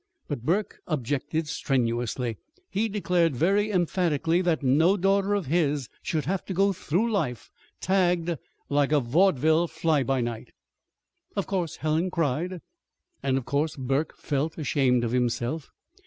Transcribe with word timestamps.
But 0.27 0.41
Burke 0.41 0.79
objected 0.87 1.47
strenuously. 1.47 2.37
He 2.71 2.89
declared 2.89 3.35
very 3.35 3.69
emphatically 3.69 4.41
that 4.41 4.63
no 4.63 4.97
daughter 4.97 5.35
of 5.35 5.45
his 5.45 5.89
should 6.01 6.25
have 6.25 6.43
to 6.45 6.55
go 6.55 6.73
through 6.73 7.11
life 7.11 7.51
tagged 7.79 8.35
like 8.67 8.91
a 8.91 8.99
vaudeville 8.99 9.67
fly 9.67 10.01
by 10.01 10.19
night. 10.19 10.53
Of 11.35 11.45
course 11.45 11.75
Helen 11.75 12.09
cried, 12.09 12.61
and 13.21 13.37
of 13.37 13.45
course 13.45 13.75
Burke 13.75 14.17
felt 14.17 14.57
ashamed 14.57 15.03
of 15.03 15.11
himself. 15.11 15.69